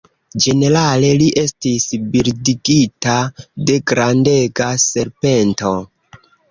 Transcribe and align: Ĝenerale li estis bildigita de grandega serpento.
Ĝenerale 0.45 1.11
li 1.23 1.27
estis 1.41 1.85
bildigita 2.15 3.21
de 3.69 3.79
grandega 3.93 4.75
serpento. 4.89 5.81